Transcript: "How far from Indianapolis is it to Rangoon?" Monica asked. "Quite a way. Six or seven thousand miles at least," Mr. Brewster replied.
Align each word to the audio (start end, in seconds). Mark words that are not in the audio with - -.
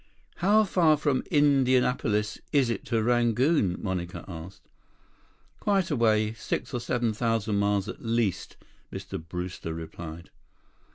"How 0.37 0.63
far 0.63 0.97
from 0.97 1.21
Indianapolis 1.29 2.39
is 2.51 2.71
it 2.71 2.85
to 2.85 3.03
Rangoon?" 3.03 3.75
Monica 3.79 4.25
asked. 4.27 4.67
"Quite 5.59 5.91
a 5.91 5.95
way. 5.95 6.33
Six 6.33 6.73
or 6.73 6.79
seven 6.79 7.13
thousand 7.13 7.57
miles 7.59 7.87
at 7.87 8.03
least," 8.03 8.57
Mr. 8.91 9.23
Brewster 9.23 9.75
replied. 9.75 10.31